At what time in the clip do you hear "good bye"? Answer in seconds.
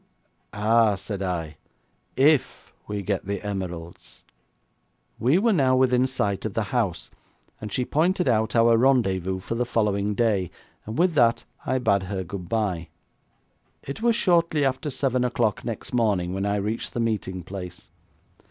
12.23-12.87